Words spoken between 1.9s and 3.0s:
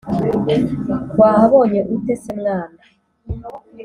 ute se mwana